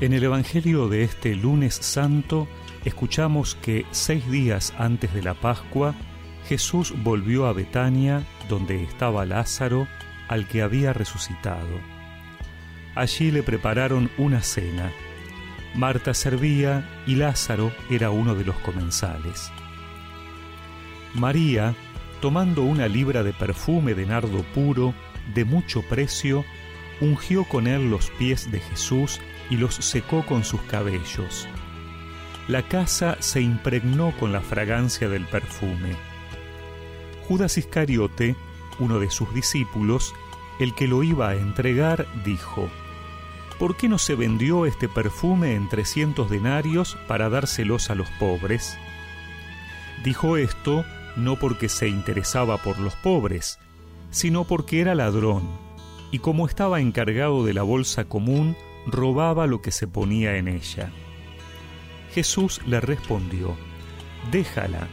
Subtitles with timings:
[0.00, 2.48] En el Evangelio de este lunes santo
[2.84, 5.94] escuchamos que seis días antes de la Pascua
[6.48, 9.86] Jesús volvió a Betania donde estaba Lázaro
[10.26, 11.80] al que había resucitado.
[12.96, 14.90] Allí le prepararon una cena.
[15.76, 19.50] Marta servía y Lázaro era uno de los comensales.
[21.14, 21.74] María,
[22.20, 24.92] tomando una libra de perfume de nardo puro,
[25.34, 26.44] de mucho precio,
[27.00, 31.48] ungió con él los pies de Jesús y los secó con sus cabellos.
[32.48, 35.96] La casa se impregnó con la fragancia del perfume.
[37.26, 38.36] Judas Iscariote,
[38.78, 40.14] uno de sus discípulos,
[40.60, 42.68] el que lo iba a entregar, dijo,
[43.58, 48.76] ¿Por qué no se vendió este perfume en trescientos denarios para dárselos a los pobres?
[50.04, 50.84] Dijo esto
[51.16, 53.58] no porque se interesaba por los pobres,
[54.10, 55.48] sino porque era ladrón,
[56.10, 58.56] y como estaba encargado de la bolsa común,
[58.86, 60.90] robaba lo que se ponía en ella.
[62.12, 63.56] Jesús le respondió,
[64.30, 64.88] Déjala.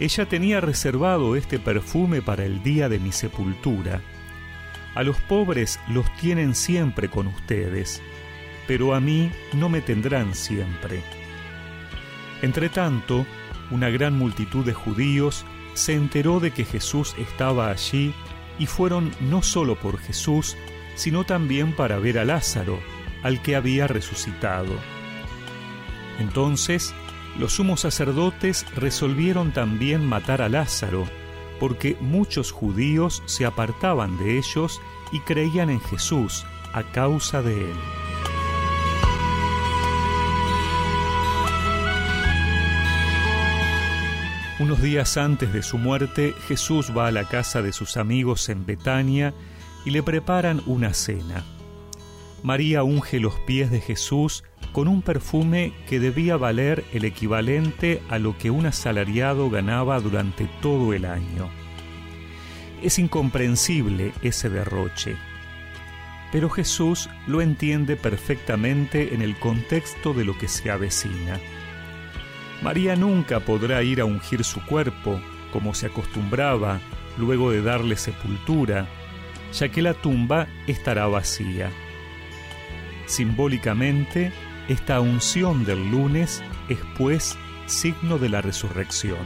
[0.00, 4.00] Ella tenía reservado este perfume para el día de mi sepultura.
[4.94, 8.02] A los pobres los tienen siempre con ustedes,
[8.66, 11.02] pero a mí no me tendrán siempre.
[12.42, 13.24] Entretanto,
[13.70, 18.12] una gran multitud de judíos se enteró de que Jesús estaba allí
[18.58, 20.56] y fueron no solo por Jesús,
[20.94, 22.78] sino también para ver a Lázaro,
[23.22, 24.74] al que había resucitado.
[26.18, 26.94] Entonces,
[27.38, 31.06] los sumos sacerdotes resolvieron también matar a Lázaro,
[31.58, 34.80] porque muchos judíos se apartaban de ellos
[35.12, 37.76] y creían en Jesús a causa de él.
[44.58, 48.64] Unos días antes de su muerte, Jesús va a la casa de sus amigos en
[48.64, 49.34] Betania
[49.84, 51.44] y le preparan una cena.
[52.42, 58.18] María unge los pies de Jesús con un perfume que debía valer el equivalente a
[58.18, 61.50] lo que un asalariado ganaba durante todo el año.
[62.82, 65.16] Es incomprensible ese derroche,
[66.32, 71.38] pero Jesús lo entiende perfectamente en el contexto de lo que se avecina.
[72.60, 75.20] María nunca podrá ir a ungir su cuerpo,
[75.52, 76.80] como se acostumbraba,
[77.18, 78.88] luego de darle sepultura,
[79.52, 81.70] ya que la tumba estará vacía.
[83.12, 84.32] Simbólicamente,
[84.68, 87.36] esta unción del lunes es pues
[87.66, 89.18] signo de la resurrección.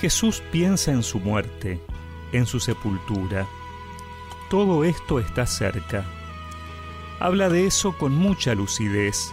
[0.00, 1.80] Jesús piensa en su muerte,
[2.30, 3.48] en su sepultura.
[4.48, 6.04] Todo esto está cerca.
[7.18, 9.32] Habla de eso con mucha lucidez,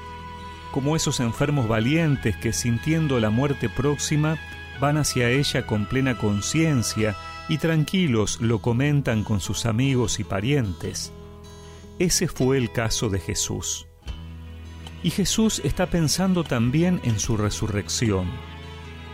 [0.72, 4.40] como esos enfermos valientes que sintiendo la muerte próxima
[4.80, 7.16] van hacia ella con plena conciencia
[7.48, 11.14] y tranquilos lo comentan con sus amigos y parientes.
[12.02, 13.86] Ese fue el caso de Jesús.
[15.04, 18.28] Y Jesús está pensando también en su resurrección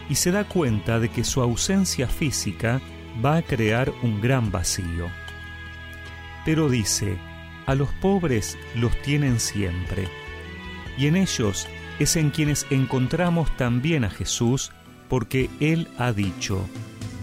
[0.10, 2.80] y se da cuenta de que su ausencia física
[3.24, 5.08] va a crear un gran vacío.
[6.46, 7.18] Pero dice,
[7.66, 10.08] a los pobres los tienen siempre,
[10.98, 11.68] y en ellos
[12.00, 14.72] es en quienes encontramos también a Jesús,
[15.10, 16.66] porque Él ha dicho,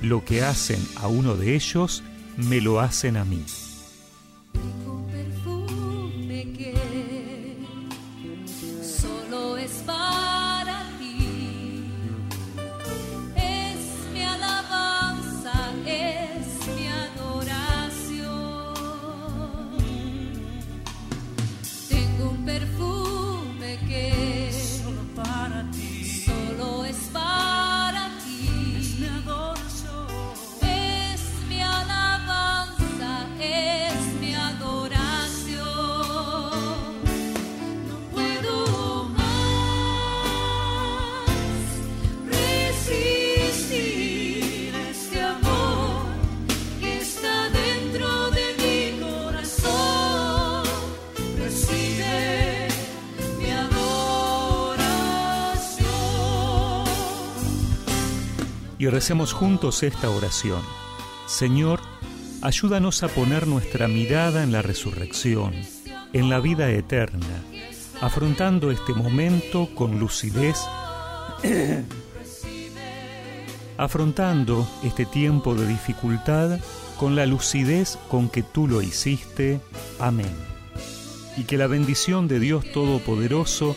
[0.03, 2.03] lo que hacen a uno de ellos,
[2.37, 3.47] me lo hacen a mí.
[58.85, 60.61] Y recemos juntos esta oración.
[61.27, 61.81] Señor,
[62.43, 65.55] ayúdanos a poner nuestra mirada en la resurrección,
[66.13, 67.43] en la vida eterna,
[68.03, 70.59] afrontando este momento con lucidez,
[73.79, 76.59] afrontando este tiempo de dificultad
[76.99, 79.63] con la lucidez con que tú lo hiciste.
[79.99, 80.37] Amén.
[81.39, 83.77] Y que la bendición de Dios Todopoderoso,